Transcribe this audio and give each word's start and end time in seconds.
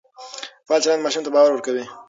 فعال 0.67 0.81
چلند 0.85 1.03
ماشوم 1.05 1.23
ته 1.25 1.31
باور 1.35 1.51
ورکوي. 1.53 1.85